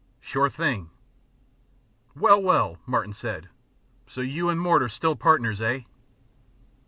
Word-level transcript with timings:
"Sure 0.19 0.49
thing." 0.49 0.89
"Well, 2.15 2.41
well!" 2.41 2.79
Martin 2.87 3.13
said. 3.13 3.49
"So 4.07 4.21
you 4.21 4.49
and 4.49 4.59
Mort 4.59 4.81
are 4.81 4.89
still 4.89 5.15
partners, 5.15 5.61
eh?" 5.61 5.81